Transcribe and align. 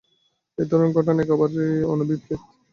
এ 0.57 0.63
ধরনের 0.69 0.95
ঘটনা 0.97 1.19
একেবারেই 1.23 1.87
অনভিপ্রেত। 1.91 2.41